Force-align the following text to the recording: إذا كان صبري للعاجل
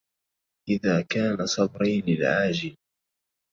إذا 0.69 1.01
كان 1.01 1.45
صبري 1.45 2.01
للعاجل 2.01 2.77